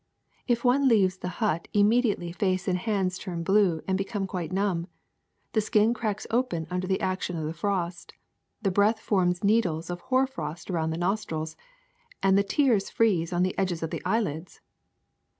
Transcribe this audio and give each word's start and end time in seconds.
If 0.47 0.65
one 0.65 0.87
leaves 0.87 1.17
the 1.17 1.27
hut, 1.45 1.67
immediately 1.73 2.31
face 2.31 2.67
and 2.67 2.79
hands 2.79 3.19
turn 3.19 3.43
blue 3.43 3.83
and 3.87 3.99
become 3.99 4.25
quite 4.25 4.51
numb; 4.51 4.87
the 5.53 5.61
skin 5.61 5.93
cracks 5.93 6.25
open 6.31 6.65
under 6.71 6.87
the 6.87 6.99
action 6.99 7.37
of 7.37 7.45
the 7.45 7.53
frost; 7.53 8.15
the 8.63 8.71
breath 8.71 8.99
forms 8.99 9.43
needles 9.43 9.91
of 9.91 9.99
hoar 10.01 10.25
frost 10.25 10.71
around 10.71 10.89
the 10.89 10.97
nostrils, 10.97 11.55
and 12.23 12.35
the 12.35 12.41
tears 12.41 12.89
freeze 12.89 13.31
on 13.31 13.43
the 13.43 13.55
edges 13.59 13.83
of 13.83 13.91
the 13.91 14.01
eyelids.'' 14.03 14.59